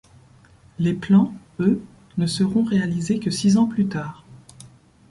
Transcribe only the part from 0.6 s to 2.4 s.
Les plans, eux ne